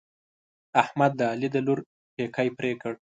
احمد 0.81 1.11
د 1.19 1.21
علي 1.31 1.47
د 1.53 1.57
لور 1.65 1.79
پېکی 2.15 2.47
پرې 2.57 2.71
کړ. 2.81 2.93